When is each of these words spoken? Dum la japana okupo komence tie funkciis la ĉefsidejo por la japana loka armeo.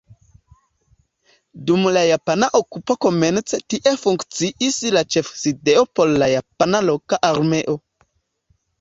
Dum 1.67 1.85
la 1.97 2.03
japana 2.13 2.49
okupo 2.61 2.97
komence 3.07 3.61
tie 3.75 3.95
funkciis 4.07 4.81
la 4.99 5.07
ĉefsidejo 5.17 5.87
por 5.97 6.19
la 6.19 6.35
japana 6.37 6.85
loka 6.91 7.25
armeo. 7.35 7.83